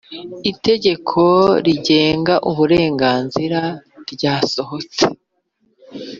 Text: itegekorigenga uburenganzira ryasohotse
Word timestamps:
itegekorigenga 0.51 2.33
uburenganzira 2.49 3.61
ryasohotse 4.13 5.03